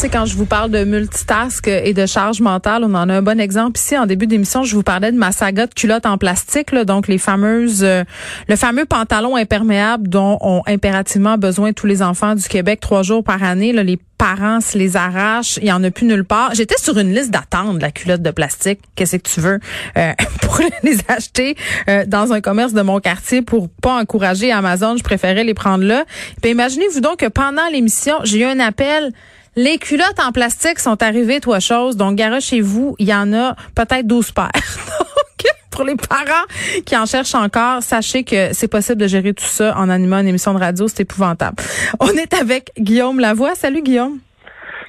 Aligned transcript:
Tu 0.00 0.06
sais, 0.06 0.12
quand 0.12 0.24
je 0.24 0.34
vous 0.34 0.46
parle 0.46 0.70
de 0.70 0.82
multitask 0.84 1.68
et 1.68 1.92
de 1.92 2.06
charge 2.06 2.40
mentale, 2.40 2.84
on 2.84 2.94
en 2.94 3.10
a 3.10 3.16
un 3.16 3.20
bon 3.20 3.38
exemple 3.38 3.78
ici. 3.78 3.98
En 3.98 4.06
début 4.06 4.26
d'émission, 4.26 4.62
je 4.62 4.74
vous 4.74 4.82
parlais 4.82 5.12
de 5.12 5.18
ma 5.18 5.30
saga 5.30 5.66
de 5.66 5.74
culottes 5.74 6.06
en 6.06 6.16
plastique, 6.16 6.72
là, 6.72 6.86
donc 6.86 7.06
les 7.06 7.18
fameuses, 7.18 7.84
euh, 7.84 8.02
le 8.48 8.56
fameux 8.56 8.86
pantalon 8.86 9.36
imperméable 9.36 10.08
dont 10.08 10.38
ont 10.40 10.62
impérativement 10.66 11.36
besoin 11.36 11.74
tous 11.74 11.86
les 11.86 12.00
enfants 12.00 12.34
du 12.34 12.44
Québec 12.44 12.80
trois 12.80 13.02
jours 13.02 13.22
par 13.22 13.42
année. 13.42 13.74
Là, 13.74 13.82
les 13.82 13.98
parents 14.16 14.62
se 14.62 14.78
les 14.78 14.96
arrachent, 14.96 15.58
il 15.58 15.68
y 15.68 15.72
en 15.72 15.84
a 15.84 15.90
plus 15.90 16.06
nulle 16.06 16.24
part. 16.24 16.54
J'étais 16.54 16.78
sur 16.78 16.96
une 16.96 17.14
liste 17.14 17.30
d'attente 17.30 17.76
de 17.76 17.82
la 17.82 17.90
culotte 17.90 18.22
de 18.22 18.30
plastique. 18.30 18.80
Qu'est-ce 18.94 19.16
que 19.16 19.28
tu 19.28 19.40
veux 19.40 19.60
euh, 19.98 20.12
pour 20.40 20.60
les 20.82 20.96
acheter 21.08 21.56
euh, 21.90 22.06
dans 22.06 22.32
un 22.32 22.40
commerce 22.40 22.72
de 22.72 22.80
mon 22.80 23.00
quartier 23.00 23.42
pour 23.42 23.68
pas 23.68 24.00
encourager 24.00 24.50
Amazon, 24.50 24.96
je 24.96 25.02
préférais 25.02 25.44
les 25.44 25.52
prendre 25.52 25.84
là. 25.84 26.06
Puis 26.40 26.52
imaginez-vous 26.52 27.00
donc 27.00 27.18
que 27.18 27.28
pendant 27.28 27.66
l'émission, 27.70 28.14
j'ai 28.24 28.40
eu 28.40 28.44
un 28.44 28.60
appel 28.60 29.12
les 29.56 29.78
culottes 29.78 30.20
en 30.24 30.32
plastique 30.32 30.78
sont 30.78 31.02
arrivées, 31.02 31.40
toi 31.40 31.60
chose. 31.60 31.96
Donc, 31.96 32.14
garage 32.16 32.44
chez 32.44 32.60
vous, 32.60 32.94
il 32.98 33.08
y 33.08 33.14
en 33.14 33.32
a 33.32 33.56
peut-être 33.74 34.06
12 34.06 34.32
paires. 34.32 34.50
Donc, 34.98 35.52
pour 35.70 35.84
les 35.84 35.96
parents 35.96 36.46
qui 36.84 36.96
en 36.96 37.06
cherchent 37.06 37.34
encore, 37.34 37.82
sachez 37.82 38.24
que 38.24 38.52
c'est 38.52 38.68
possible 38.68 39.00
de 39.00 39.06
gérer 39.06 39.32
tout 39.34 39.44
ça 39.44 39.76
en 39.76 39.88
animant 39.88 40.18
une 40.18 40.28
émission 40.28 40.54
de 40.54 40.58
radio. 40.58 40.88
C'est 40.88 41.00
épouvantable. 41.00 41.56
On 42.00 42.08
est 42.08 42.34
avec 42.34 42.70
Guillaume 42.78 43.20
Lavoie. 43.20 43.54
Salut, 43.54 43.82
Guillaume. 43.82 44.18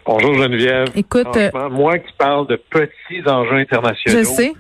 Bonjour 0.06 0.34
Geneviève. 0.34 0.88
Écoute, 0.96 1.38
euh, 1.38 1.52
moi 1.70 2.00
qui 2.00 2.12
parle 2.18 2.48
de 2.48 2.56
petits 2.56 3.22
enjeux 3.28 3.58
internationaux. 3.58 4.18
Je 4.18 4.24
sais 4.24 4.54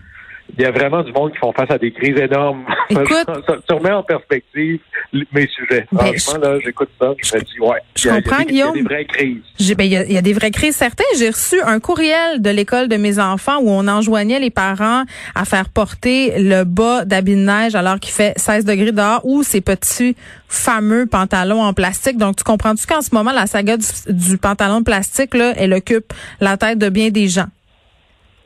il 0.58 0.62
y 0.64 0.66
a 0.66 0.72
vraiment 0.72 1.04
du 1.04 1.12
monde 1.12 1.32
qui 1.32 1.38
font 1.38 1.52
face 1.54 1.70
à 1.72 1.78
des 1.78 1.92
crises 1.92 2.18
énormes. 2.18 2.66
Écoute, 2.90 3.26
ça, 3.26 3.56
ça 3.68 3.74
remet 3.76 3.92
en 3.92 4.04
perspective 4.04 4.80
mes 5.14 5.48
sujets. 5.48 5.86
Ben, 5.92 6.06
Franchement, 6.18 6.40
là, 6.50 6.60
j'écoute 6.64 6.90
ça, 7.00 7.14
je 7.22 7.36
me 7.36 7.42
dis, 7.42 7.60
ouais. 7.60 7.78
Je 7.96 8.08
il 8.08 8.08
y 8.08 8.10
a- 8.18 8.22
comprends, 8.22 8.38
il 8.48 8.56
y 8.56 8.62
a 8.62 8.72
des- 8.72 8.72
Guillaume. 8.72 8.72
Il 8.76 8.78
y 8.78 8.80
a 8.80 8.84
des 8.84 8.88
vraies 8.96 9.06
crises. 9.06 9.38
J'ai- 9.60 9.76
ben, 9.76 9.84
il 9.86 9.92
y, 9.92 9.98
a- 9.98 10.04
il 10.06 10.12
y 10.14 10.18
a 10.18 10.22
des 10.22 10.34
vraies 10.34 10.52
crises 10.52 10.76
certaines. 10.76 11.06
J'ai 11.18 11.30
reçu 11.30 11.62
un 11.62 11.80
courriel 11.80 12.42
de 12.42 12.50
l'école 12.50 12.88
de 12.88 12.98
mes 12.98 13.20
enfants 13.20 13.60
où 13.62 13.70
on 13.70 13.88
enjoignait 13.88 14.40
les 14.40 14.50
parents 14.50 15.04
à 15.36 15.46
faire 15.46 15.70
porter 15.70 16.34
le 16.38 16.64
bas 16.64 17.06
d'habit 17.06 17.36
de 17.36 17.42
neige 17.42 17.76
alors 17.76 18.00
qu'il 18.00 18.14
fait 18.14 18.34
16 18.38 18.66
degrés 18.66 18.92
dehors 18.92 19.22
ou 19.24 19.44
ces 19.44 19.62
petits 19.62 20.16
fameux 20.48 21.06
pantalons 21.06 21.62
en 21.62 21.74
plastique. 21.74 22.18
Donc, 22.18 22.36
tu 22.38 22.44
comprends-tu 22.44 22.86
qu'en 22.88 23.02
ce 23.02 23.14
moment, 23.14 23.32
la 23.32 23.48
saga 23.48 23.78
du, 23.78 23.86
du 24.10 24.38
pantalon 24.38 24.80
de 24.80 24.86
plastique, 24.86 25.34
là, 25.34 25.54
elle 25.58 25.74
occupe 25.74 26.14
la 26.40 26.58
tête 26.58 26.78
de 26.78 26.90
bien 26.90 27.10
des 27.10 27.28
gens? 27.28 27.46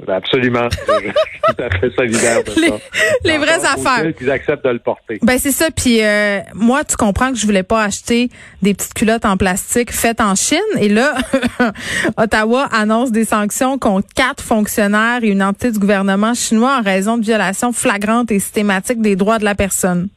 Ben, 0.05 0.15
Absolument. 0.15 0.67
je 0.71 0.77
suis 0.77 1.11
tout 1.55 1.63
à 1.63 1.69
fait 1.79 1.89
solidaire 1.95 2.43
de 2.43 2.51
Les- 2.61 2.67
ça. 2.67 2.75
les 3.23 3.37
vraies 3.37 3.65
affaires. 3.65 4.13
qu'ils 4.15 4.29
acceptent 4.29 4.65
de 4.65 4.71
le 4.71 4.79
porter. 4.79 5.19
Ben 5.21 5.37
c'est 5.39 5.51
ça. 5.51 5.69
Puis 5.71 6.03
euh, 6.03 6.39
moi, 6.53 6.83
tu 6.83 6.95
comprends 6.97 7.31
que 7.31 7.37
je 7.37 7.45
voulais 7.45 7.63
pas 7.63 7.83
acheter 7.83 8.29
des 8.61 8.73
petites 8.73 8.93
culottes 8.93 9.23
en 9.25 9.37
plastique 9.37 9.91
faites 9.93 10.19
en 10.19 10.35
Chine. 10.35 10.59
Et 10.79 10.89
là, 10.89 11.13
Ottawa 12.17 12.67
annonce 12.71 13.11
des 13.11 13.25
sanctions 13.25 13.77
contre 13.77 14.07
quatre 14.15 14.43
fonctionnaires 14.43 15.19
et 15.23 15.29
une 15.29 15.43
entité 15.43 15.71
du 15.71 15.79
gouvernement 15.79 16.33
chinois 16.33 16.77
en 16.79 16.81
raison 16.81 17.17
de 17.17 17.23
violations 17.23 17.71
flagrantes 17.71 18.31
et 18.31 18.39
systématiques 18.39 19.01
des 19.01 19.15
droits 19.15 19.39
de 19.39 19.45
la 19.45 19.55
personne. 19.55 20.09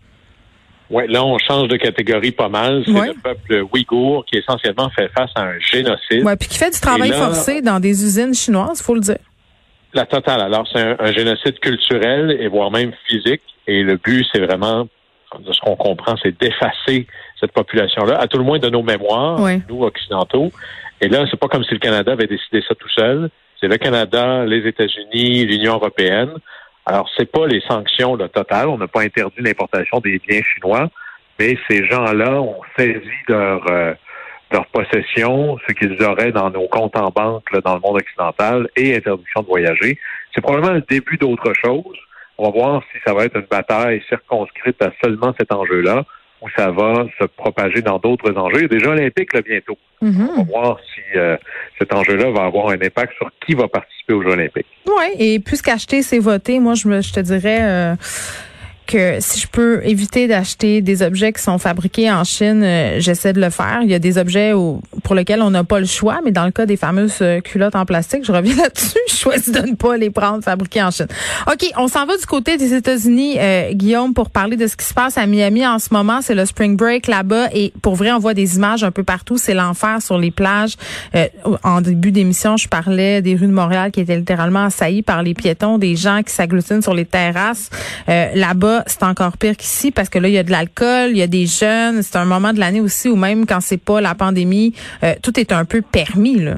Ouais, 0.91 1.07
là, 1.07 1.23
on 1.23 1.37
change 1.39 1.69
de 1.69 1.77
catégorie 1.77 2.33
pas 2.33 2.49
mal. 2.49 2.83
C'est 2.87 2.93
Ouais. 2.93 3.09
le 3.09 3.15
peuple 3.23 3.65
ouïghour 3.73 4.25
qui 4.25 4.39
essentiellement 4.39 4.89
fait 4.91 5.09
face 5.17 5.31
à 5.35 5.43
un 5.43 5.59
génocide. 5.61 6.25
Ouais, 6.25 6.35
puis 6.37 6.49
qui 6.49 6.57
fait 6.59 6.71
du 6.71 6.81
travail 6.81 7.11
là- 7.11 7.17
forcé 7.17 7.61
dans 7.61 7.79
des 7.79 8.03
usines 8.03 8.33
chinoises, 8.35 8.81
faut 8.81 8.95
le 8.95 9.01
dire. 9.03 9.19
La 9.95 10.07
totale. 10.07 10.41
Alors, 10.41 10.67
c'est 10.73 10.81
un, 10.81 10.97
un 10.99 11.13
génocide 11.13 11.59
culturel 11.61 12.37
et 12.41 12.49
voire 12.49 12.71
même 12.71 12.93
physique. 13.07 13.43
Et 13.67 13.83
le 13.83 13.97
but, 13.97 14.27
c'est 14.33 14.41
vraiment, 14.41 14.89
de 15.39 15.53
ce 15.53 15.61
qu'on 15.61 15.77
comprend, 15.77 16.17
c'est 16.23 16.39
d'effacer 16.39 17.07
cette 17.39 17.53
population-là, 17.53 18.19
à 18.19 18.27
tout 18.27 18.39
le 18.39 18.45
moins 18.45 18.59
de 18.59 18.69
nos 18.69 18.83
mémoires, 18.83 19.39
nous 19.69 19.83
occidentaux. 19.83 20.51
Et 21.01 21.09
là, 21.09 21.25
c'est 21.31 21.39
pas 21.39 21.49
comme 21.49 21.65
si 21.65 21.75
le 21.75 21.79
Canada 21.79 22.13
avait 22.13 22.27
décidé 22.27 22.63
ça 22.67 22.75
tout 22.75 22.89
seul. 22.89 23.31
C'est 23.61 23.69
le 23.69 23.77
Canada, 23.77 24.45
les 24.45 24.67
États-Unis, 24.67 25.45
l'Union 25.47 25.75
européenne. 25.75 26.31
Alors, 26.87 27.09
c'est 27.17 27.31
pas 27.31 27.47
les 27.47 27.61
sanctions 27.69 28.15
le 28.15 28.29
total. 28.29 28.69
On 28.69 28.79
n'a 28.79 28.89
pas 28.89 29.03
interdit 29.03 29.41
l'importation 29.41 30.01
des 30.01 30.19
biens 30.27 30.41
chinois, 30.55 30.89
mais 31.39 31.59
ces 31.69 31.87
gens-là 31.87 32.41
ont 32.41 32.61
saisi 32.77 33.11
leur 33.29 33.63
euh, 33.71 33.95
leur 34.51 34.67
possession, 34.67 35.59
ce 35.67 35.73
qu'ils 35.73 36.03
auraient 36.03 36.33
dans 36.33 36.51
nos 36.51 36.69
comptes 36.69 36.97
en 36.97 37.11
banque 37.11 37.51
là, 37.53 37.61
dans 37.61 37.75
le 37.75 37.81
monde 37.81 37.97
occidental 37.97 38.69
et 38.77 38.97
interdiction 38.97 39.43
de 39.43 39.47
voyager. 39.47 39.99
C'est 40.35 40.41
probablement 40.41 40.75
le 40.75 40.85
début 40.89 41.17
d'autre 41.17 41.53
chose. 41.55 41.97
On 42.39 42.45
va 42.45 42.51
voir 42.51 42.83
si 42.93 42.99
ça 43.05 43.13
va 43.13 43.25
être 43.25 43.37
une 43.37 43.47
bataille 43.51 44.03
circonscrite 44.09 44.81
à 44.83 44.91
seulement 45.03 45.35
cet 45.39 45.53
enjeu-là 45.53 46.05
ou 46.41 46.47
ça 46.57 46.71
va 46.71 47.07
se 47.21 47.27
propager 47.27 47.83
dans 47.83 47.99
d'autres 47.99 48.33
enjeux. 48.37 48.59
Il 48.59 48.63
y 48.63 48.65
a 48.65 48.69
des 48.69 48.79
Jeux 48.79 48.91
olympiques 48.91 49.35
là, 49.35 49.43
bientôt. 49.43 49.77
Mhm. 50.01 50.29
On 50.37 50.43
va 50.43 50.43
voir 50.45 50.79
si 50.95 51.19
euh, 51.19 51.37
cet 51.79 51.93
enjeu-là 51.93 52.31
va 52.31 52.45
avoir 52.45 52.69
un 52.69 52.81
impact 52.81 53.15
sur 53.17 53.29
qui 53.45 53.55
va 53.55 53.67
participer 53.67 54.15
aux 54.15 54.23
Jeux 54.23 54.31
olympiques. 54.31 54.67
Oui, 54.87 55.07
et 55.19 55.41
puisqu'acheter, 55.41 56.03
c'est 56.03 56.21
voter, 56.21 56.61
moi, 56.61 56.75
je, 56.75 56.89
me, 56.89 57.01
je 57.01 57.13
te 57.13 57.21
dirais 57.21 57.59
euh, 57.63 57.95
si 59.21 59.41
je 59.41 59.47
peux 59.47 59.81
éviter 59.85 60.29
d'acheter 60.29 60.81
des 60.81 61.03
objets 61.03 61.33
qui 61.33 61.43
sont 61.43 61.59
fabriqués 61.59 62.11
en 62.11 62.25
Chine, 62.25 62.63
euh, 62.63 63.01
j'essaie 63.01 63.33
de 63.33 63.41
le 63.41 63.51
faire. 63.51 63.81
Il 63.83 63.91
y 63.91 63.95
a 63.95 63.99
des 63.99 64.19
objets 64.19 64.53
pour 65.03 65.15
lesquels 65.15 65.43
on 65.43 65.51
n'a 65.51 65.65
pas 65.65 65.81
le 65.81 65.87
choix, 65.87 66.21
mais 66.25 66.31
dans 66.31 66.45
le 66.45 66.51
cas 66.51 66.67
des 66.67 66.77
fameuses 66.77 67.19
euh, 67.21 67.41
culottes 67.41 67.77
en 67.77 67.85
plastique, 67.85 68.25
je 68.25 68.33
reviens 68.33 68.57
là-dessus, 68.63 68.99
je 69.09 69.15
choisis 69.15 69.53
de 69.53 69.61
ne 69.61 69.75
pas 69.75 69.97
les 69.97 70.11
prendre 70.11 70.43
fabriquées 70.43 70.83
en 70.83 70.91
Chine. 70.91 71.09
OK, 71.47 71.71
on 71.77 71.89
s'en 71.89 72.07
va 72.07 72.17
du 72.17 72.27
côté 72.27 72.57
des 72.57 72.75
États-Unis, 72.75 73.37
euh, 73.39 73.73
Guillaume, 73.73 74.15
pour 74.15 74.31
parler 74.31 74.57
de 74.57 74.67
ce 74.67 74.77
qui 74.77 74.85
se 74.85 74.95
passe 74.95 75.19
à 75.19 75.27
Miami 75.27 75.67
en 75.67 75.79
ce 75.79 75.89
moment. 75.93 76.21
C'est 76.23 76.35
le 76.35 76.47
spring 76.47 76.77
break 76.77 77.07
là-bas 77.07 77.49
et 77.53 77.73
pour 77.83 77.95
vrai, 77.95 78.13
on 78.13 78.19
voit 78.19 78.35
des 78.35 78.57
images 78.57 78.85
un 78.85 78.91
peu 78.91 79.05
partout. 79.05 79.39
C'est 79.39 79.55
l'enfer 79.55 80.01
sur 80.03 80.19
les 80.19 80.31
plages. 80.31 80.77
Euh, 81.15 81.27
en 81.63 81.81
début 81.81 82.13
d'émission, 82.13 82.57
je 82.57 82.69
parlais 82.69 83.23
des 83.23 83.35
rues 83.35 83.47
de 83.47 83.53
Montréal 83.53 83.91
qui 83.91 84.01
étaient 84.01 84.17
littéralement 84.17 84.65
assaillies 84.65 85.03
par 85.03 85.23
les 85.23 85.35
piétons, 85.35 85.79
des 85.79 85.97
gens 85.97 86.23
qui 86.23 86.33
s'agglutinent 86.33 86.83
sur 86.83 86.95
les 86.95 87.05
terrasses. 87.05 87.71
Euh, 88.09 88.29
c'est 88.87 89.03
encore 89.03 89.37
pire 89.37 89.57
qu'ici 89.57 89.91
parce 89.91 90.09
que 90.09 90.19
là, 90.19 90.29
il 90.29 90.35
y 90.35 90.39
a 90.39 90.43
de 90.43 90.51
l'alcool, 90.51 91.11
il 91.11 91.19
y 91.19 91.23
a 91.23 91.27
des 91.27 91.47
jeunes. 91.47 92.03
C'est 92.03 92.17
un 92.17 92.25
moment 92.25 92.53
de 92.53 92.61
l'année 92.61 92.81
aussi 92.81 93.09
où 93.09 93.17
même 93.17 93.47
quand 93.47 93.61
c'est 93.61 93.83
pas 93.83 94.01
la 94.01 94.15
pandémie, 94.15 94.75
euh, 95.03 95.15
tout 95.23 95.39
est 95.39 95.53
un 95.53 95.65
peu 95.65 95.83
permis. 95.83 96.39
Là. 96.39 96.57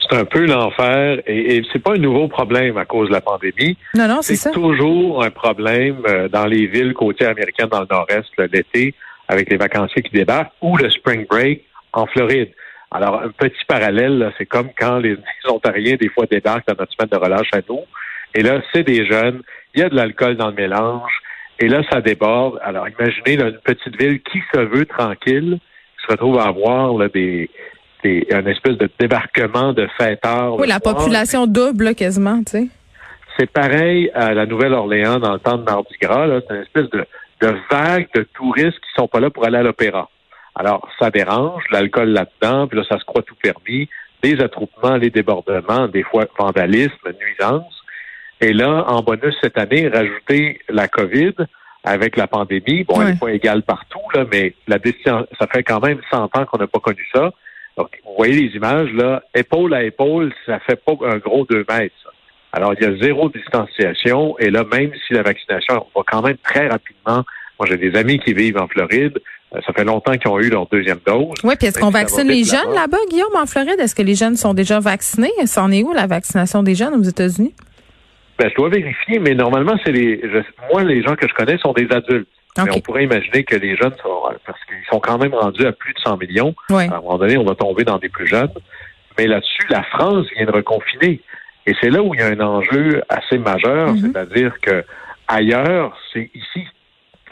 C'est 0.00 0.16
un 0.16 0.24
peu 0.24 0.46
l'enfer 0.46 1.20
et, 1.26 1.56
et 1.56 1.62
c'est 1.72 1.78
pas 1.78 1.94
un 1.94 1.98
nouveau 1.98 2.28
problème 2.28 2.76
à 2.76 2.84
cause 2.84 3.08
de 3.08 3.12
la 3.12 3.20
pandémie. 3.20 3.76
Non, 3.94 4.08
non, 4.08 4.22
c'est 4.22 4.36
ça. 4.36 4.50
C'est 4.50 4.54
toujours 4.54 5.22
un 5.22 5.30
problème 5.30 6.02
euh, 6.08 6.28
dans 6.28 6.46
les 6.46 6.66
villes 6.66 6.94
côtières 6.94 7.30
américaines 7.30 7.68
dans 7.68 7.80
le 7.80 7.86
nord-est 7.90 8.28
l'été 8.52 8.94
avec 9.28 9.50
les 9.50 9.56
vacanciers 9.56 10.02
qui 10.02 10.10
débarquent 10.10 10.52
ou 10.60 10.76
le 10.76 10.90
spring 10.90 11.26
break 11.26 11.64
en 11.92 12.06
Floride. 12.06 12.50
Alors, 12.90 13.22
un 13.22 13.28
petit 13.28 13.64
parallèle, 13.68 14.32
c'est 14.36 14.46
comme 14.46 14.70
quand 14.76 14.98
les, 14.98 15.10
les 15.44 15.50
Ontariens, 15.50 15.96
des 15.96 16.08
fois, 16.08 16.26
débarquent 16.26 16.66
dans 16.66 16.74
notre 16.78 16.92
semaine 16.92 17.10
de 17.10 17.16
relâche 17.16 17.50
à 17.52 17.60
nous. 17.68 17.80
Et 18.34 18.42
là, 18.42 18.60
c'est 18.72 18.82
des 18.82 19.06
jeunes, 19.06 19.42
il 19.74 19.80
y 19.80 19.82
a 19.82 19.88
de 19.88 19.96
l'alcool 19.96 20.36
dans 20.36 20.48
le 20.48 20.54
mélange, 20.54 21.12
et 21.58 21.68
là, 21.68 21.82
ça 21.90 22.00
déborde. 22.00 22.58
Alors, 22.62 22.88
imaginez 22.88 23.36
là, 23.36 23.48
une 23.48 23.58
petite 23.58 24.00
ville 24.00 24.20
qui 24.22 24.40
se 24.52 24.60
veut 24.60 24.86
tranquille, 24.86 25.58
qui 25.60 26.06
se 26.06 26.12
retrouve 26.12 26.38
à 26.38 26.44
avoir 26.44 26.96
là, 26.96 27.08
des, 27.08 27.50
des, 28.02 28.26
un 28.32 28.46
espèce 28.46 28.78
de 28.78 28.88
débarquement 28.98 29.72
de 29.72 29.86
fêteurs. 29.98 30.58
Oui, 30.58 30.66
la 30.66 30.78
soir. 30.78 30.96
population 30.96 31.46
double 31.46 31.94
quasiment, 31.94 32.38
tu 32.38 32.52
sais. 32.52 32.68
C'est 33.38 33.50
pareil 33.50 34.10
à 34.14 34.34
la 34.34 34.46
Nouvelle-Orléans 34.46 35.18
dans 35.18 35.34
le 35.34 35.38
temps 35.38 35.56
de 35.56 35.64
Mardi 35.64 35.94
Gras. 36.00 36.26
C'est 36.48 36.54
une 36.54 36.62
espèce 36.62 36.90
de, 36.90 37.06
de 37.40 37.54
vague 37.70 38.08
de 38.14 38.22
touristes 38.34 38.78
qui 38.80 38.90
sont 38.96 39.08
pas 39.08 39.20
là 39.20 39.30
pour 39.30 39.46
aller 39.46 39.58
à 39.58 39.62
l'opéra. 39.62 40.08
Alors, 40.54 40.88
ça 40.98 41.10
dérange, 41.10 41.62
l'alcool 41.70 42.08
là-dedans, 42.08 42.66
puis 42.66 42.78
là, 42.78 42.84
ça 42.88 42.98
se 42.98 43.04
croit 43.04 43.22
tout 43.22 43.36
permis. 43.40 43.88
Les 44.22 44.40
attroupements, 44.42 44.96
les 44.96 45.10
débordements, 45.10 45.88
des 45.88 46.02
fois 46.02 46.26
vandalisme, 46.38 47.12
nuisance. 47.18 47.79
Et 48.40 48.52
là, 48.52 48.84
en 48.88 49.02
bonus 49.02 49.34
cette 49.42 49.58
année, 49.58 49.88
rajouter 49.88 50.60
la 50.68 50.88
COVID 50.88 51.34
avec 51.84 52.16
la 52.16 52.26
pandémie. 52.26 52.84
Bon, 52.84 52.94
elle 52.96 53.00
Ouais. 53.06 53.12
n'est 53.12 53.18
pas 53.18 53.28
égale 53.32 53.62
partout, 53.62 54.00
là, 54.14 54.24
mais 54.30 54.54
la 54.68 54.78
décision, 54.78 55.26
ça 55.38 55.46
fait 55.46 55.62
quand 55.62 55.80
même 55.80 55.98
100 56.10 56.24
ans 56.36 56.44
qu'on 56.46 56.58
n'a 56.58 56.66
pas 56.66 56.78
connu 56.80 57.06
ça. 57.14 57.30
Donc, 57.76 57.88
vous 58.04 58.14
voyez 58.16 58.34
les 58.34 58.56
images, 58.56 58.90
là, 58.92 59.22
épaule 59.34 59.72
à 59.74 59.82
épaule, 59.84 60.32
ça 60.46 60.58
fait 60.60 60.76
pas 60.84 60.92
un 61.06 61.18
gros 61.18 61.46
deux 61.48 61.64
mètres. 61.68 61.94
ça. 62.04 62.10
Alors, 62.52 62.74
il 62.74 62.82
y 62.82 62.86
a 62.86 62.96
zéro 63.00 63.28
distanciation. 63.28 64.36
Et 64.38 64.50
là, 64.50 64.64
même 64.72 64.90
si 65.06 65.14
la 65.14 65.22
vaccination 65.22 65.86
va 65.94 66.02
quand 66.06 66.20
même 66.22 66.36
très 66.38 66.68
rapidement. 66.68 67.24
Moi, 67.58 67.68
j'ai 67.68 67.76
des 67.76 67.96
amis 67.96 68.18
qui 68.18 68.32
vivent 68.34 68.58
en 68.58 68.66
Floride. 68.68 69.18
Euh, 69.54 69.60
Ça 69.66 69.72
fait 69.72 69.84
longtemps 69.84 70.12
qu'ils 70.12 70.30
ont 70.30 70.38
eu 70.40 70.48
leur 70.48 70.66
deuxième 70.66 70.98
dose. 71.06 71.34
Oui, 71.44 71.54
puis 71.58 71.68
est-ce 71.68 71.78
qu'on 71.78 71.90
vaccine 71.90 72.26
les 72.28 72.44
jeunes 72.44 72.58
là-bas. 72.70 72.80
là-bas, 72.82 72.98
Guillaume, 73.10 73.34
en 73.36 73.46
Floride? 73.46 73.76
Est-ce 73.78 73.94
que 73.94 74.02
les 74.02 74.14
jeunes 74.14 74.36
sont 74.36 74.54
déjà 74.54 74.80
vaccinés? 74.80 75.30
C'en 75.46 75.70
est 75.70 75.82
où 75.82 75.92
la 75.92 76.06
vaccination 76.06 76.62
des 76.62 76.74
jeunes 76.74 76.94
aux 76.94 77.02
États-Unis? 77.02 77.54
Ben, 78.40 78.48
je 78.50 78.54
dois 78.54 78.68
vérifier, 78.70 79.18
mais 79.18 79.34
normalement, 79.34 79.76
c'est 79.84 79.92
les. 79.92 80.20
je- 80.22 80.72
moi, 80.72 80.82
les 80.82 81.02
gens 81.02 81.14
que 81.14 81.28
je 81.28 81.34
connais 81.34 81.58
sont 81.58 81.72
des 81.74 81.86
adultes. 81.92 82.28
Mais 82.56 82.70
on 82.78 82.80
pourrait 82.80 83.04
imaginer 83.04 83.44
que 83.44 83.54
les 83.56 83.76
jeunes 83.76 83.94
sont. 84.02 84.22
Parce 84.46 84.58
qu'ils 84.64 84.84
sont 84.90 84.98
quand 84.98 85.18
même 85.18 85.34
rendus 85.34 85.66
à 85.66 85.72
plus 85.72 85.92
de 85.94 85.98
100 86.00 86.16
millions. 86.16 86.54
À 86.88 86.96
un 86.96 87.00
moment 87.00 87.18
donné, 87.18 87.36
on 87.36 87.44
va 87.44 87.54
tomber 87.54 87.84
dans 87.84 87.98
des 87.98 88.08
plus 88.08 88.26
jeunes. 88.26 88.50
Mais 89.18 89.26
là-dessus, 89.26 89.66
la 89.68 89.82
France 89.84 90.26
vient 90.36 90.46
de 90.46 90.50
reconfiner. 90.52 91.20
Et 91.66 91.74
c'est 91.80 91.90
là 91.90 92.02
où 92.02 92.14
il 92.14 92.20
y 92.20 92.22
a 92.22 92.28
un 92.28 92.40
enjeu 92.40 93.02
assez 93.08 93.36
majeur, 93.38 93.88
Mhm. 93.92 93.98
c'est-à-dire 93.98 94.54
que 94.62 94.82
ailleurs, 95.28 95.96
c'est 96.12 96.30
ici, 96.34 96.66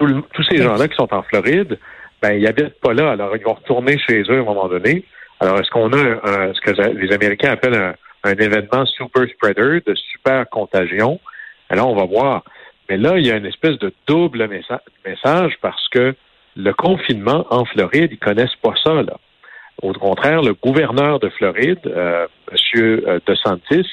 le- 0.01 0.23
tous 0.35 0.43
ces 0.45 0.59
gens-là 0.59 0.87
qui 0.89 0.95
sont 0.97 1.13
en 1.13 1.23
Floride, 1.23 1.79
ben 2.23 2.33
ils 2.33 2.47
habitent 2.47 2.79
pas 2.81 2.93
là, 2.93 3.13
alors 3.13 3.37
ils 3.37 3.43
vont 3.43 3.55
retourner 3.55 3.99
chez 3.99 4.23
eux 4.29 4.39
à 4.39 4.41
un 4.41 4.45
moment 4.45 4.69
donné. 4.69 5.05
Alors 5.41 5.59
est-ce 5.61 5.71
qu'on 5.71 5.91
a 5.93 5.97
un- 5.97 6.21
un- 6.25 6.53
ce 6.55 6.61
que 6.61 6.71
les 6.99 7.13
Américains 7.13 7.53
appellent 7.53 7.75
un, 7.75 7.95
un 8.25 8.35
événement 8.35 8.85
super 8.87 9.25
spreader, 9.29 9.81
de 9.87 9.95
super 9.95 10.49
contagion? 10.49 11.21
Alors 11.69 11.89
on 11.91 11.97
va 11.97 12.05
voir. 12.05 12.45
Mais 12.89 12.97
là, 12.97 13.19
il 13.19 13.27
y 13.27 13.31
a 13.31 13.37
une 13.37 13.47
espèce 13.47 13.79
de 13.79 13.93
double 14.07 14.47
messa- 14.49 14.83
message 15.07 15.53
parce 15.61 15.89
que 15.89 16.15
le 16.57 16.73
confinement 16.73 17.47
en 17.51 17.65
Floride, 17.65 18.11
ils 18.13 18.19
connaissent 18.19 18.57
pas 18.63 18.75
ça 18.85 19.03
là. 19.03 19.17
Au 19.83 19.93
contraire, 19.93 20.43
le 20.43 20.55
gouverneur 20.55 21.21
de 21.21 21.29
Floride, 21.29 21.87
euh, 21.87 22.27
M. 22.75 23.21
DeSantis, 23.27 23.87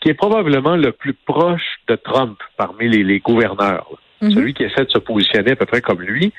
qui 0.00 0.08
est 0.08 0.14
probablement 0.14 0.76
le 0.76 0.92
plus 0.92 1.12
proche 1.12 1.80
de 1.88 1.96
Trump 1.96 2.38
parmi 2.56 2.88
les, 2.88 3.04
les 3.04 3.18
gouverneurs. 3.20 3.90
Mhm. 4.22 4.32
celui 4.32 4.52
qui 4.52 4.64
essaie 4.64 4.84
de 4.84 4.90
se 4.90 4.98
positionner 4.98 5.52
à 5.52 5.56
peu 5.56 5.64
près 5.64 5.80
comme 5.80 6.02
lui, 6.02 6.30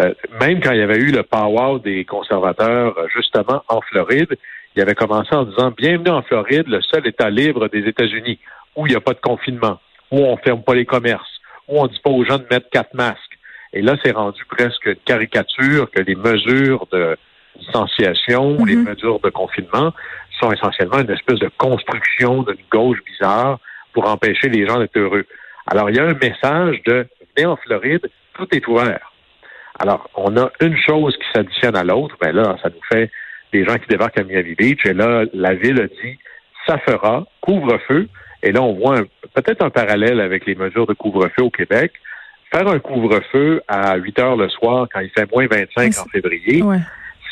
euh, 0.00 0.12
même 0.40 0.60
quand 0.60 0.72
il 0.72 0.78
y 0.78 0.82
avait 0.82 0.98
eu 0.98 1.12
le 1.12 1.22
power 1.22 1.78
des 1.78 2.04
conservateurs 2.04 2.98
euh, 2.98 3.06
justement 3.14 3.62
en 3.68 3.80
Floride, 3.80 4.36
il 4.74 4.82
avait 4.82 4.94
commencé 4.94 5.34
en 5.34 5.44
disant 5.44 5.70
Bienvenue 5.76 6.10
en 6.10 6.22
Floride, 6.22 6.66
le 6.66 6.80
seul 6.82 7.06
État 7.06 7.30
libre 7.30 7.68
des 7.68 7.86
États-Unis, 7.86 8.38
où 8.76 8.86
il 8.86 8.90
n'y 8.90 8.96
a 8.96 9.00
pas 9.00 9.12
de 9.12 9.20
confinement, 9.20 9.80
où 10.10 10.18
on 10.18 10.36
ferme 10.38 10.62
pas 10.62 10.74
les 10.74 10.86
commerces, 10.86 11.40
où 11.68 11.80
on 11.80 11.86
dit 11.86 12.00
pas 12.02 12.10
aux 12.10 12.24
gens 12.24 12.38
de 12.38 12.46
mettre 12.50 12.68
quatre 12.70 12.94
masques. 12.94 13.38
Et 13.74 13.82
là, 13.82 13.96
c'est 14.04 14.12
rendu 14.12 14.44
presque 14.46 14.86
une 14.86 14.96
caricature 15.04 15.90
que 15.90 16.00
les 16.00 16.14
mesures 16.14 16.86
de 16.92 17.16
distanciation, 17.58 18.56
Mhm. 18.58 18.66
les 18.66 18.76
mesures 18.76 19.20
de 19.20 19.30
confinement 19.30 19.92
sont 20.40 20.50
essentiellement 20.52 21.00
une 21.00 21.10
espèce 21.10 21.38
de 21.38 21.50
construction 21.58 22.42
d'une 22.42 22.56
gauche 22.70 22.98
bizarre 23.04 23.58
pour 23.92 24.08
empêcher 24.08 24.48
les 24.48 24.66
gens 24.66 24.78
d'être 24.78 24.96
heureux. 24.96 25.26
Alors, 25.66 25.90
il 25.90 25.96
y 25.96 26.00
a 26.00 26.04
un 26.04 26.14
message 26.14 26.82
de 26.86 27.06
venez 27.36 27.46
en 27.46 27.56
Floride, 27.56 28.08
tout 28.34 28.48
est 28.52 28.66
ouvert. 28.66 29.12
Alors, 29.78 30.08
on 30.14 30.36
a 30.36 30.50
une 30.60 30.76
chose 30.76 31.16
qui 31.16 31.24
s'additionne 31.34 31.76
à 31.76 31.84
l'autre, 31.84 32.16
ben 32.20 32.34
là, 32.34 32.56
ça 32.62 32.68
nous 32.68 32.82
fait 32.90 33.10
des 33.52 33.64
gens 33.64 33.74
qui 33.76 33.86
débarquent 33.88 34.18
à 34.20 34.24
Miami 34.24 34.54
Beach, 34.54 34.84
et 34.86 34.92
là, 34.94 35.24
la 35.34 35.54
ville 35.54 35.80
a 35.80 35.86
dit 35.86 36.18
ça 36.66 36.78
fera 36.78 37.24
couvre-feu, 37.40 38.08
et 38.42 38.52
là, 38.52 38.62
on 38.62 38.74
voit 38.74 39.00
peut-être 39.34 39.64
un 39.64 39.70
parallèle 39.70 40.20
avec 40.20 40.46
les 40.46 40.54
mesures 40.54 40.86
de 40.86 40.94
couvre-feu 40.94 41.42
au 41.42 41.50
Québec. 41.50 41.92
Faire 42.52 42.68
un 42.68 42.78
couvre-feu 42.80 43.62
à 43.68 43.96
8 43.96 44.18
heures 44.18 44.36
le 44.36 44.48
soir 44.48 44.86
quand 44.92 45.00
il 45.00 45.10
fait 45.10 45.30
moins 45.32 45.46
25 45.50 45.92
en 45.98 46.08
février, 46.10 46.62
Ouais. 46.62 46.76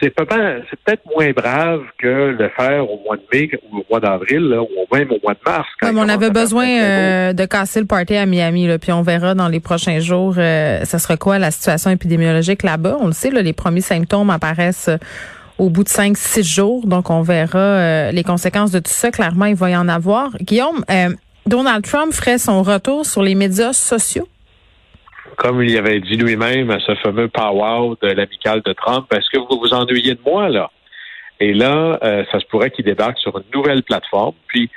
c'est 0.01 0.15
peut-être 0.15 1.03
moins 1.15 1.31
brave 1.33 1.83
que 1.99 2.35
le 2.39 2.49
faire 2.57 2.89
au 2.91 2.99
mois 3.05 3.17
de 3.17 3.23
mai 3.33 3.51
ou 3.71 3.79
au 3.81 3.85
mois 3.91 4.01
d'avril 4.01 4.41
ou 4.59 4.95
même 4.97 5.11
au 5.11 5.19
mois 5.23 5.35
de 5.35 5.41
mars. 5.45 5.69
quand 5.81 5.89
Ouais, 5.89 5.93
il 5.93 5.97
mais 5.97 6.01
on 6.01 6.09
avait 6.09 6.31
besoin 6.31 6.67
euh, 6.67 7.33
de 7.35 7.45
casser 7.45 7.81
le 7.81 7.87
party 7.87 8.17
à 8.17 8.25
Miami, 8.25 8.67
là, 8.67 8.79
puis 8.79 8.93
on 8.93 9.03
verra 9.03 9.35
dans 9.35 9.49
les 9.49 9.61
prochains 9.61 9.99
jours, 10.01 10.35
euh, 10.39 10.85
ça 10.85 10.99
sera 10.99 11.17
quoi 11.19 11.39
la 11.39 11.51
situation 11.51 11.91
épidémiologique 11.91 12.63
là-bas. 12.63 12.97
On 13.01 13.07
le 13.07 13.13
sait, 13.13 13.31
là, 13.31 13.43
les 13.43 13.53
premiers 13.53 13.83
symptômes 13.83 14.31
apparaissent 14.31 14.89
euh, 14.89 14.97
au 15.61 15.69
bout 15.69 15.85
de 15.85 15.91
cinq, 15.91 16.17
six 16.17 16.43
jours, 16.43 16.87
donc 16.87 17.11
on 17.11 17.21
verra 17.21 17.59
euh, 17.59 18.13
les 18.13 18.25
conséquences 18.25 18.71
de 18.71 18.79
tout 18.79 18.91
ça. 18.91 19.11
Clairement, 19.11 19.45
il 19.45 19.55
va 19.55 19.69
y 19.69 19.77
en 19.77 19.89
avoir. 19.89 20.31
Guillaume, 20.41 20.83
euh, 20.91 21.11
Donald 21.47 21.85
Trump 21.85 22.15
ferait 22.15 22.39
son 22.39 22.63
retour 22.63 23.05
sur 23.05 23.23
les 23.23 23.35
médias 23.35 23.75
sociaux? 23.75 24.27
Comme 25.37 25.63
il 25.63 25.77
avait 25.77 26.01
dit 26.01 26.17
lui-même 26.17 26.71
à 26.71 26.81
ce 26.81 26.95
fameux 27.03 27.27
pow-wow 27.27 27.97
de 28.03 28.09
l'amical 28.09 28.63
de 28.65 28.73
Trump, 28.73 29.07
est-ce 29.13 29.29
que 29.31 29.39
vous 29.39 29.61
vous 29.61 29.75
ennuyez 29.75 30.15
de 30.15 30.21
moi 30.25 30.49
là? 30.49 30.71
Et 31.41 31.53
là, 31.53 31.99
euh, 32.03 32.25
ça 32.33 32.41
se 32.41 32.47
pourrait 32.47 32.71
qu'il 32.71 32.87
débarque 32.87 33.19
sur 33.19 33.37
une 33.37 33.45
nouvelle 33.55 33.83
plateforme. 33.83 34.35
Puis, 34.47 34.71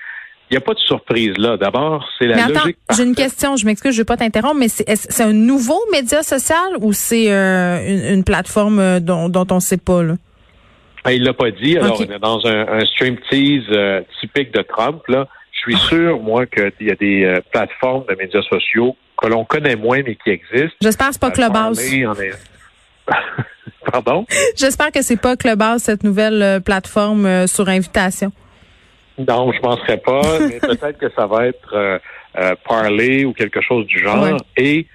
il 0.50 0.54
n'y 0.54 0.58
a 0.58 0.62
pas 0.62 0.74
de 0.74 0.80
surprise 0.80 1.38
là. 1.38 1.56
D'abord, 1.56 2.06
c'est 2.20 2.28
la 2.28 2.36
mais 2.36 2.42
attends, 2.42 2.60
logique. 2.60 2.78
j'ai 2.96 3.04
une 3.04 3.16
question, 3.16 3.56
je 3.56 3.66
m'excuse, 3.66 3.94
je 3.94 4.02
vais 4.02 4.06
pas 4.06 4.18
t'interrompre, 4.18 4.58
mais 4.60 4.68
c'est 4.68 5.24
un 5.24 5.32
nouveau 5.32 5.80
média 5.94 6.24
social 6.24 6.76
ou 6.82 6.92
c'est 6.92 7.32
euh, 7.32 7.80
une, 7.88 8.18
une 8.18 8.24
plateforme 8.26 9.00
dont, 9.00 9.30
dont 9.30 9.48
on 9.50 9.62
sait 9.62 9.78
pas 9.78 10.04
là? 10.04 10.16
Ben, 11.04 11.12
il 11.12 11.24
l'a 11.24 11.34
pas 11.34 11.52
dit. 11.52 11.78
Alors, 11.78 12.00
on 12.00 12.04
est 12.04 12.20
dans 12.20 12.46
un, 12.46 12.80
un 12.80 12.86
stream 12.86 13.18
tease 13.30 13.66
euh, 13.72 14.02
typique 14.22 14.54
de 14.54 14.62
Trump. 14.62 15.02
Là, 15.08 15.28
je 15.52 15.60
suis 15.60 15.78
sûr, 15.88 16.20
moi, 16.20 16.46
qu'il 16.46 16.72
y 16.82 16.92
a 16.92 16.96
des 16.96 17.26
euh, 17.26 17.42
plateformes 17.52 18.06
de 18.08 18.16
médias 18.16 18.42
sociaux 18.44 18.96
que 19.18 19.28
l'on 19.28 19.44
connaît 19.44 19.76
moins 19.76 20.02
mais 20.04 20.16
qui 20.16 20.30
existent. 20.30 20.78
J'espère 20.82 21.08
que 21.08 21.14
c'est 21.14 21.22
pas 21.22 21.32
Clubhouse. 21.32 21.82
Pardon? 23.92 24.26
J'espère 24.56 24.92
que 24.92 25.02
c'est 25.02 25.20
pas 25.20 25.36
Clubhouse, 25.36 25.82
cette 25.82 26.04
nouvelle 26.04 26.42
euh, 26.42 26.60
plateforme 26.62 27.48
sur 27.48 27.68
invitation. 27.68 28.32
Non, 29.18 29.52
je 29.52 29.58
ne 29.58 29.62
penserais 29.62 29.98
pas, 29.98 30.22
mais 30.40 30.60
peut-être 30.60 30.98
que 30.98 31.12
ça 31.16 31.28
va 31.28 31.48
être 31.48 32.00
Parler 32.68 33.26
ou 33.26 33.34
quelque 33.34 33.62
chose 33.62 33.86
du 33.86 34.00
genre. 34.00 34.24
Ouais. 34.24 34.38
Et 34.58 34.88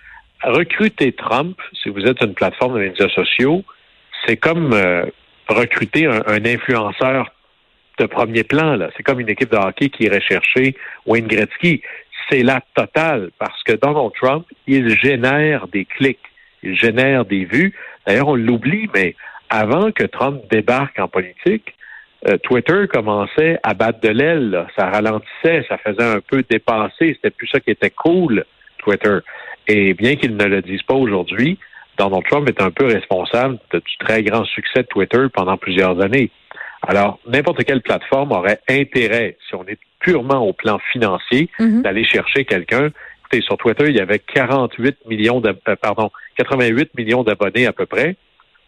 recruter 0.43 1.13
Trump, 1.13 1.57
si 1.81 1.89
vous 1.89 2.01
êtes 2.01 2.21
une 2.21 2.35
plateforme 2.35 2.75
de 2.75 2.81
médias 2.81 3.09
sociaux, 3.11 3.63
c'est 4.27 4.37
comme 4.37 4.75
recruter 5.49 6.07
un, 6.07 6.23
un 6.27 6.45
influenceur 6.45 7.33
de 7.99 8.07
premier 8.07 8.45
plan. 8.45 8.79
C'est 8.97 9.03
comme 9.03 9.21
une 9.21 9.29
équipe 9.29 9.51
de 9.51 9.57
hockey 9.57 9.89
qui 9.89 10.05
irait 10.05 10.21
chercher 10.21 10.77
Wayne 11.07 11.27
Gretzky. 11.27 11.83
C'est 12.31 12.43
la 12.43 12.61
totale 12.75 13.31
parce 13.39 13.63
que 13.65 13.73
Donald 13.73 14.13
Trump, 14.21 14.47
il 14.67 14.99
génère 14.99 15.67
des 15.69 15.85
clics, 15.85 16.19
il 16.63 16.77
génère 16.77 17.25
des 17.25 17.45
vues. 17.45 17.75
D'ailleurs, 18.07 18.29
on 18.29 18.35
l'oublie, 18.35 18.89
mais 18.95 19.15
avant 19.51 19.91
que 19.93 20.05
Trump 20.05 20.43
débarque 20.51 20.99
en 20.99 21.09
politique, 21.09 21.75
euh, 22.27 22.37
Twitter 22.39 22.87
commençait 22.93 23.59
à 23.63 23.75
battre 23.75 24.01
de 24.01 24.09
l'aile. 24.09 24.67
Ça 24.77 24.91
ralentissait, 24.91 25.65
ça 25.69 25.79
faisait 25.79 26.03
un 26.03 26.21
peu 26.21 26.45
dépasser. 26.49 27.15
C'était 27.15 27.31
plus 27.31 27.47
ça 27.49 27.61
qui 27.61 27.71
était 27.71 27.91
cool, 27.91 28.45
Twitter. 28.79 29.19
Et 29.69 29.95
bien 29.95 30.17
qu'il 30.17 30.37
ne 30.37 30.45
le 30.45 30.63
dise 30.63 30.83
pas 30.83 30.95
aujourd'hui, 30.95 31.59
Donald 31.99 32.25
Trump 32.29 32.49
est 32.49 32.61
un 32.63 32.71
peu 32.71 32.87
responsable 32.87 33.59
de- 33.73 33.79
du 33.79 33.97
très 33.99 34.23
grand 34.23 34.45
succès 34.45 34.83
de 34.83 34.87
Twitter 34.89 35.25
pendant 35.35 35.57
plusieurs 35.57 36.01
années. 36.01 36.31
Alors, 36.87 37.19
n'importe 37.27 37.65
quelle 37.65 37.83
plateforme 37.83 38.33
aurait 38.33 38.61
intérêt, 38.69 39.37
si 39.49 39.55
on 39.55 39.65
est 39.67 39.79
purement 40.01 40.47
au 40.47 40.53
plan 40.53 40.79
financier, 40.93 41.49
Mhm. 41.59 41.83
d'aller 41.83 42.05
chercher 42.05 42.45
quelqu'un. 42.45 42.91
Écoutez, 43.21 43.43
sur 43.43 43.57
Twitter, 43.59 43.87
il 43.89 43.97
y 43.97 44.01
avait 44.01 44.21
48 44.21 44.97
millions 45.07 45.41
de, 45.41 45.55
euh, 45.69 45.77
pardon, 45.77 46.11
88 46.37 46.91
millions 46.97 47.25
d'abonnés 47.25 47.67
à 47.67 47.73
peu 47.73 47.85
près. 47.85 48.17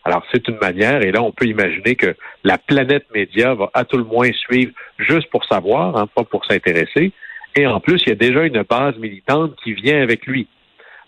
Alors, 0.04 0.24
c'est 0.32 0.48
une 0.48 0.58
manière, 0.60 1.02
et 1.02 1.12
là, 1.12 1.22
on 1.22 1.30
peut 1.30 1.46
imaginer 1.46 1.94
que 1.94 2.16
la 2.42 2.58
planète 2.58 3.06
média 3.14 3.54
va 3.54 3.70
à 3.74 3.84
tout 3.84 3.96
le 3.98 4.04
moins 4.04 4.30
suivre 4.32 4.72
juste 4.98 5.30
pour 5.30 5.44
savoir, 5.44 5.96
hein, 5.96 6.08
pas 6.14 6.24
pour 6.24 6.44
s'intéresser. 6.46 7.12
Et 7.54 7.66
en 7.66 7.80
plus, 7.80 8.02
il 8.06 8.08
y 8.08 8.12
a 8.12 8.16
déjà 8.16 8.44
une 8.44 8.62
base 8.62 8.96
militante 8.98 9.54
qui 9.62 9.74
vient 9.74 10.02
avec 10.02 10.26
lui. 10.26 10.48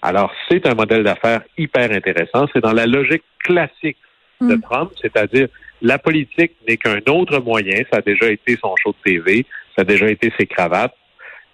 Alors, 0.03 0.33
c'est 0.51 0.67
un 0.67 0.75
modèle 0.75 1.05
d'affaires 1.05 1.43
hyper 1.57 1.91
intéressant. 1.93 2.47
C'est 2.53 2.61
dans 2.61 2.73
la 2.73 2.87
logique 2.87 3.23
classique 3.45 3.99
de 4.41 4.57
Mm. 4.57 4.61
Trump, 4.63 4.91
c'est-à-dire 5.01 5.49
la 5.81 5.99
politique 5.99 6.53
n'est 6.69 6.77
qu'un 6.77 7.01
autre 7.09 7.39
moyen. 7.41 7.83
Ça 7.93 7.99
a 7.99 8.03
déjà 8.03 8.31
été 8.31 8.59
son 8.61 8.75
show 8.77 8.91
de 8.93 9.13
TV, 9.13 9.47
ça 9.77 9.83
a 9.83 9.85
déjà 9.85 10.09
été 10.09 10.33
ses 10.39 10.47
cravates. 10.47 10.95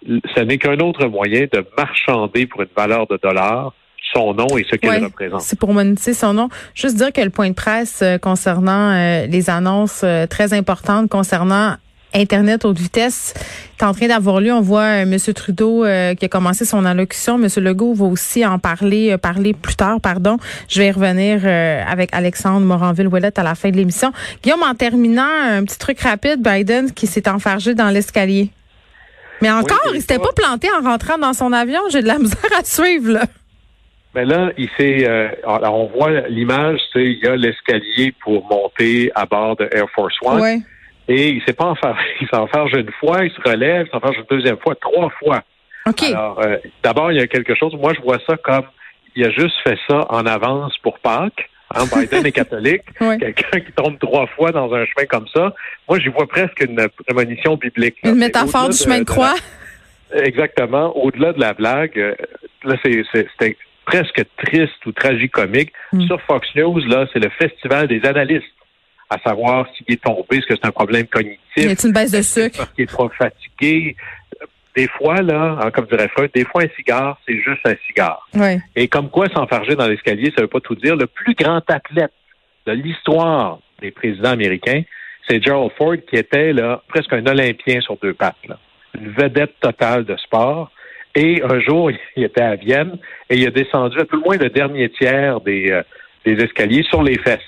Ce 0.03 0.39
n'est 0.41 0.57
qu'un 0.57 0.79
autre 0.79 1.07
moyen 1.07 1.45
de 1.51 1.65
marchander 1.77 2.47
pour 2.47 2.61
une 2.61 2.69
valeur 2.75 3.05
de 3.07 3.19
dollar 3.21 3.73
son 4.13 4.33
nom 4.33 4.47
et 4.57 4.65
ce 4.69 4.75
qu'il 4.75 4.89
Ouais, 4.89 4.97
représente. 4.97 5.41
C'est 5.41 5.59
pour 5.59 5.73
monétiser 5.73 6.13
son 6.13 6.33
nom. 6.33 6.49
Juste 6.73 6.95
dire 6.95 7.13
que 7.13 7.21
le 7.21 7.29
point 7.29 7.49
de 7.49 7.53
presse 7.55 8.01
euh, 8.01 8.17
concernant 8.17 8.91
euh, 8.91 9.27
les 9.27 9.49
annonces 9.49 10.01
euh, 10.03 10.25
très 10.25 10.53
importantes 10.53 11.09
concernant 11.09 11.75
Internet 12.13 12.65
haute 12.65 12.79
vitesse 12.79 13.33
est 13.79 13.83
en 13.83 13.93
train 13.93 14.07
d'avoir 14.07 14.41
lieu. 14.41 14.51
On 14.51 14.61
voit 14.61 14.81
euh, 14.81 15.01
M. 15.03 15.17
Trudeau 15.33 15.85
euh, 15.85 16.15
qui 16.15 16.25
a 16.25 16.27
commencé 16.27 16.65
son 16.65 16.83
allocution. 16.85 17.35
M. 17.35 17.47
Legault 17.63 17.93
va 17.93 18.05
aussi 18.05 18.43
en 18.45 18.57
parler, 18.57 19.11
euh, 19.11 19.17
parler 19.17 19.53
plus 19.53 19.75
tard, 19.75 20.01
pardon. 20.01 20.37
Je 20.67 20.79
vais 20.79 20.87
y 20.87 20.91
revenir 20.91 21.41
euh, 21.43 21.83
avec 21.87 22.09
Alexandre 22.13 22.65
Moranville-Ouellette 22.65 23.37
à 23.37 23.43
la 23.43 23.53
fin 23.53 23.69
de 23.69 23.77
l'émission. 23.77 24.11
Guillaume, 24.41 24.63
en 24.63 24.73
terminant, 24.73 25.27
un 25.51 25.63
petit 25.63 25.77
truc 25.77 25.99
rapide, 26.01 26.41
Biden 26.41 26.91
qui 26.91 27.05
s'est 27.05 27.29
enfargé 27.29 27.75
dans 27.75 27.89
l'escalier. 27.89 28.49
Mais 29.41 29.51
encore, 29.51 29.79
Oui, 29.85 29.91
il 29.95 30.01
s'était 30.01 30.17
pas- 30.17 30.33
planté 30.35 30.67
en 30.71 30.83
rentrant 30.83 31.17
dans 31.19 31.33
son 31.33 31.53
avion. 31.53 31.79
J'ai 31.91 32.01
de 32.01 32.07
la 32.07 32.17
misère 32.19 32.39
à 32.59 32.63
suivre, 32.63 33.11
là. 33.13 33.23
Mais 34.15 34.25
là, 34.25 34.49
il 34.57 34.67
s'est. 34.75 35.07
euh, 35.07 35.29
alors, 35.47 35.75
on 35.75 35.85
voit 35.95 36.27
l'image, 36.27 36.79
c'est 36.91 37.03
il 37.05 37.19
y 37.23 37.27
a 37.27 37.35
l'escalier 37.35 38.13
pour 38.23 38.43
monter 38.49 39.11
à 39.13 39.27
bord 39.27 39.55
de 39.57 39.69
Air 39.71 39.85
Force 39.93 40.15
One. 40.23 40.41
Ouais. 40.41 40.59
Et 41.09 41.29
il 41.29 41.41
s'est 41.43 41.53
pas 41.53 41.65
enfargé. 41.65 42.05
Il 42.21 42.27
s'enfarge 42.27 42.71
une 42.73 42.91
fois, 42.99 43.25
il 43.25 43.31
se 43.31 43.41
relève, 43.41 43.87
il 43.87 43.91
s'enfarge 43.91 44.17
une 44.17 44.37
deuxième 44.37 44.57
fois, 44.57 44.75
trois 44.75 45.09
fois. 45.19 45.41
OK. 45.87 46.03
Alors, 46.03 46.39
euh, 46.45 46.57
d'abord, 46.83 47.11
il 47.11 47.17
y 47.17 47.21
a 47.21 47.27
quelque 47.27 47.55
chose. 47.55 47.73
Moi, 47.73 47.93
je 47.95 48.01
vois 48.01 48.19
ça 48.27 48.37
comme 48.37 48.65
il 49.15 49.25
a 49.25 49.31
juste 49.31 49.55
fait 49.63 49.77
ça 49.87 50.05
en 50.09 50.25
avance 50.25 50.77
pour 50.83 50.99
Pâques. 50.99 51.49
Hein, 51.73 51.85
Biden 51.93 52.25
est 52.25 52.31
catholique. 52.43 52.83
Ouais. 53.01 53.17
Quelqu'un 53.17 53.59
qui 53.59 53.71
tombe 53.71 53.97
trois 53.99 54.27
fois 54.27 54.51
dans 54.51 54.71
un 54.73 54.85
chemin 54.85 55.05
comme 55.07 55.27
ça, 55.33 55.53
moi, 55.87 55.99
j'y 55.99 56.09
vois 56.09 56.27
presque 56.27 56.61
une 56.61 56.87
prémonition 57.05 57.55
biblique. 57.55 57.97
là. 58.03 58.11
Une 58.11 58.17
métaphore 58.17 58.69
du 58.69 58.77
chemin 58.77 58.99
de, 58.99 59.05
croix. 59.05 59.35
Exactement. 60.13 60.95
Au-delà 60.97 61.33
de 61.33 61.39
la 61.39 61.53
blague, 61.53 61.97
euh, 61.97 62.15
là, 62.63 62.75
c'était 62.83 63.57
presque 63.85 64.23
triste 64.37 64.85
ou 64.85 64.91
tragicomique. 64.91 65.71
Mm. 65.93 66.05
Sur 66.07 66.21
Fox 66.21 66.47
News, 66.55 66.79
là, 66.87 67.05
c'est 67.13 67.19
le 67.19 67.29
festival 67.29 67.87
des 67.87 68.05
analystes, 68.05 68.45
à 69.09 69.17
savoir 69.19 69.65
s'il 69.75 69.85
est 69.93 70.03
tombé, 70.03 70.37
est-ce 70.37 70.45
que 70.45 70.55
c'est 70.55 70.65
un 70.65 70.71
problème 70.71 71.07
cognitif, 71.07 71.39
Y 71.57 71.67
a 71.67 71.87
une 71.87 71.93
baisse 71.93 72.11
de 72.11 72.21
sucre? 72.21 72.57
parce 72.57 72.71
qu'il 72.73 72.83
est 72.83 72.87
trop 72.87 73.09
fatigué? 73.09 73.95
des 74.75 74.87
fois, 74.87 75.21
là, 75.21 75.57
hein, 75.61 75.71
comme 75.71 75.87
dirait 75.87 76.07
Freud, 76.09 76.31
des 76.33 76.45
fois 76.45 76.63
un 76.63 76.69
cigare, 76.75 77.19
c'est 77.27 77.37
juste 77.41 77.59
un 77.65 77.75
cigare. 77.87 78.25
Ouais. 78.33 78.59
Et 78.75 78.87
comme 78.87 79.09
quoi 79.09 79.27
s'enfarger 79.27 79.75
dans 79.75 79.87
l'escalier, 79.87 80.31
ça 80.35 80.41
veut 80.41 80.47
pas 80.47 80.61
tout 80.61 80.75
dire. 80.75 80.95
Le 80.95 81.07
plus 81.07 81.33
grand 81.33 81.61
athlète 81.69 82.13
de 82.65 82.71
l'histoire 82.73 83.59
des 83.81 83.91
présidents 83.91 84.31
américains, 84.31 84.83
c'est 85.27 85.43
Gerald 85.43 85.71
Ford 85.77 85.95
qui 86.09 86.15
était 86.15 86.53
là 86.53 86.81
presque 86.87 87.11
un 87.11 87.25
Olympien 87.25 87.81
sur 87.81 87.97
deux 87.97 88.13
pattes, 88.13 88.37
là. 88.47 88.57
une 88.97 89.09
vedette 89.09 89.59
totale 89.59 90.05
de 90.05 90.15
sport. 90.17 90.71
Et 91.15 91.41
un 91.43 91.59
jour, 91.59 91.91
il 92.15 92.23
était 92.23 92.41
à 92.41 92.55
Vienne 92.55 92.97
et 93.29 93.35
il 93.37 93.47
a 93.47 93.51
descendu 93.51 93.99
à 93.99 94.05
tout 94.05 94.17
le 94.17 94.21
moins 94.21 94.37
le 94.37 94.49
dernier 94.49 94.89
tiers 94.89 95.41
des, 95.41 95.71
euh, 95.71 95.83
des 96.25 96.41
escaliers 96.43 96.83
sur 96.83 97.03
les 97.03 97.17
fesses. 97.17 97.39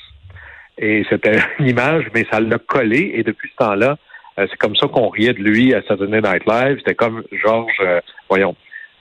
Et 0.82 1.06
c'était 1.10 1.40
une 1.60 1.68
image, 1.70 2.06
mais 2.14 2.26
ça 2.32 2.40
l'a 2.40 2.58
collé. 2.58 3.12
Et 3.16 3.24
depuis 3.24 3.50
ce 3.52 3.64
temps-là, 3.64 3.98
euh, 4.40 4.48
c'est 4.50 4.58
comme 4.58 4.76
ça 4.76 4.88
qu'on 4.88 5.10
riait 5.10 5.34
de 5.34 5.40
lui 5.40 5.74
à 5.74 5.82
Saturday 5.84 6.22
Night 6.22 6.46
Live. 6.46 6.78
C'était 6.80 6.96
comme 6.96 7.24
George, 7.32 7.78
euh, 7.82 8.02
voyons, 8.28 8.56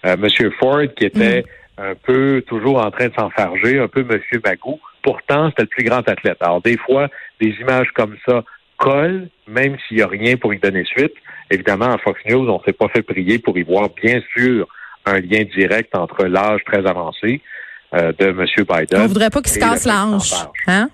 euh, 0.04 0.16
Monsieur 0.16 0.50
Ford 0.60 0.82
qui 0.96 1.06
était 1.06 1.44
un 1.78 1.94
peu 1.94 2.42
toujours 2.46 2.84
en 2.84 2.90
train 2.90 3.08
de 3.08 3.14
s'enfarger, 3.14 3.78
un 3.78 3.88
peu 3.88 4.04
Monsieur 4.04 4.40
Magou. 4.44 4.78
Pourtant, 5.02 5.48
c'était 5.48 5.62
le 5.62 5.68
plus 5.68 5.84
grand 5.84 6.06
athlète. 6.06 6.36
Alors 6.40 6.60
des 6.60 6.76
fois, 6.76 7.08
des 7.40 7.54
images 7.60 7.90
comme 7.94 8.16
ça 8.28 8.44
collent, 8.76 9.28
même 9.48 9.76
s'il 9.86 9.98
n'y 9.98 10.02
a 10.02 10.06
rien 10.06 10.36
pour 10.36 10.52
y 10.52 10.58
donner 10.58 10.84
suite. 10.84 11.14
Évidemment, 11.50 11.92
à 11.92 11.98
Fox 11.98 12.20
News, 12.26 12.48
on 12.48 12.62
s'est 12.62 12.72
pas 12.72 12.88
fait 12.88 13.02
prier 13.02 13.38
pour 13.38 13.56
y 13.56 13.62
voir, 13.62 13.88
bien 14.02 14.20
sûr, 14.36 14.68
un 15.06 15.20
lien 15.20 15.44
direct 15.56 15.96
entre 15.96 16.24
l'âge 16.26 16.60
très 16.64 16.86
avancé 16.86 17.40
euh, 17.94 18.12
de 18.18 18.26
M. 18.26 18.44
Biden. 18.56 19.00
On 19.02 19.06
voudrait 19.06 19.30
pas 19.30 19.40
qu'il 19.40 19.52
se 19.52 19.58
casse 19.58 19.84
la 19.84 19.92
fait 19.92 19.98
hanche. 19.98 20.28
s'enfarge. 20.28 20.52
Hein? 20.66 20.90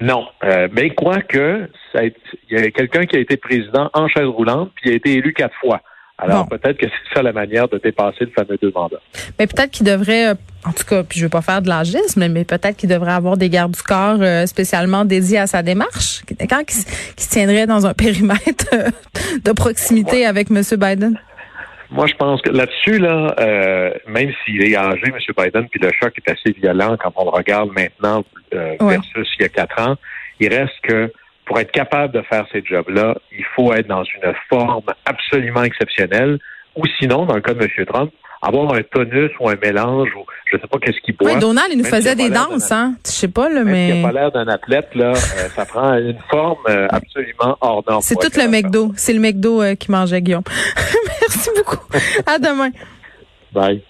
Non, 0.00 0.26
euh, 0.44 0.68
mais 0.72 0.90
quoique, 0.90 1.68
il 1.94 2.12
y 2.50 2.56
a 2.56 2.70
quelqu'un 2.70 3.06
qui 3.06 3.16
a 3.16 3.20
été 3.20 3.36
président 3.36 3.90
en 3.94 4.08
chaise 4.08 4.26
roulante, 4.26 4.70
puis 4.74 4.90
il 4.90 4.92
a 4.92 4.96
été 4.96 5.14
élu 5.14 5.32
quatre 5.32 5.54
fois. 5.60 5.80
Alors 6.20 6.46
Bon. 6.46 6.56
peut-être 6.56 6.76
que 6.78 6.86
c'est 6.86 7.14
ça 7.14 7.22
la 7.22 7.32
manière 7.32 7.68
de 7.68 7.78
dépasser 7.78 8.24
le 8.24 8.32
fameux 8.32 8.58
deux 8.60 8.72
mandats. 8.74 9.00
Mais 9.38 9.46
peut-être 9.46 9.70
qu'il 9.70 9.86
devrait, 9.86 10.30
euh, 10.30 10.34
en 10.66 10.72
tout 10.72 10.84
cas, 10.84 11.04
puis 11.04 11.20
je 11.20 11.24
veux 11.24 11.30
pas 11.30 11.42
faire 11.42 11.62
de 11.62 11.68
l'agisme, 11.68 12.26
mais 12.26 12.44
peut-être 12.44 12.76
qu'il 12.76 12.88
devrait 12.88 13.12
avoir 13.12 13.36
des 13.36 13.48
gardes 13.48 13.70
du 13.70 13.82
corps 13.82 14.20
euh, 14.20 14.44
spécialement 14.46 15.04
dédiés 15.04 15.38
à 15.38 15.46
sa 15.46 15.62
démarche. 15.62 16.22
Quand 16.50 16.64
qui, 16.64 16.84
qui 17.16 17.24
se 17.24 17.30
tiendrait 17.30 17.66
dans 17.68 17.86
un 17.86 17.94
périmètre 17.94 18.66
euh, 18.72 18.90
de 19.44 19.52
proximité 19.52 20.26
avec 20.26 20.50
M. 20.50 20.60
Biden. 20.76 21.20
Moi, 21.90 22.06
je 22.06 22.14
pense 22.14 22.42
que 22.42 22.50
là-dessus, 22.50 22.98
là, 22.98 23.34
euh, 23.40 23.90
même 24.06 24.30
s'il 24.44 24.62
est 24.62 24.76
âgé, 24.76 25.04
M. 25.06 25.14
Biden, 25.36 25.68
puis 25.68 25.80
le 25.80 25.90
choc 25.98 26.12
est 26.16 26.30
assez 26.30 26.52
violent 26.52 26.96
quand 26.98 27.12
on 27.16 27.24
le 27.24 27.30
regarde 27.30 27.70
maintenant 27.72 28.24
euh, 28.54 28.76
Ouais. 28.80 28.94
versus 28.96 29.28
il 29.38 29.42
y 29.42 29.44
a 29.46 29.48
quatre 29.48 29.80
ans, 29.80 29.96
il 30.40 30.54
reste 30.54 30.74
que 30.82 31.12
pour 31.46 31.58
être 31.58 31.72
capable 31.72 32.12
de 32.12 32.22
faire 32.22 32.44
ces 32.52 32.62
jobs-là, 32.64 33.14
il 33.32 33.44
faut 33.56 33.72
être 33.72 33.86
dans 33.86 34.04
une 34.04 34.32
forme 34.50 34.84
absolument 35.06 35.62
exceptionnelle, 35.62 36.38
ou 36.76 36.82
sinon, 36.98 37.24
dans 37.24 37.34
le 37.34 37.40
cas 37.40 37.54
de 37.54 37.62
M. 37.64 37.86
Trump, 37.86 38.12
avoir 38.42 38.72
un 38.74 38.82
tonus 38.82 39.30
ou 39.40 39.48
un 39.48 39.56
mélange, 39.56 40.10
ou 40.14 40.24
je 40.50 40.56
ne 40.56 40.60
sais 40.60 40.68
pas 40.68 40.78
qu'est-ce 40.78 41.00
qu'il 41.00 41.16
boit. 41.16 41.32
Oui, 41.32 41.40
Donald, 41.40 41.68
il 41.72 41.78
nous 41.78 41.84
faisait 41.84 42.10
a 42.10 42.14
des 42.14 42.30
danses, 42.30 42.70
hein. 42.70 42.94
Je 43.04 43.10
sais 43.10 43.28
pas, 43.28 43.48
là, 43.48 43.64
mais 43.64 44.00
n'a 44.00 44.08
pas 44.08 44.12
l'air 44.12 44.30
d'un 44.30 44.46
athlète, 44.46 44.88
là, 44.94 45.10
euh, 45.10 45.48
ça 45.56 45.64
prend 45.64 45.94
une 45.94 46.18
forme 46.30 46.58
euh, 46.68 46.86
absolument 46.90 47.56
hors 47.60 47.82
norme. 47.88 48.02
c'est 48.02 48.14
tout 48.16 48.30
le 48.36 48.48
McDo. 48.48 48.92
C'est 48.96 49.12
le 49.12 49.20
McDo 49.20 49.62
euh, 49.62 49.74
qui 49.74 49.90
mangeait 49.90 50.22
Guillaume. 50.22 50.44
Merci 51.38 51.50
beaucoup. 51.54 51.78
À 52.26 52.38
demain. 52.38 52.70
Bye. 53.52 53.82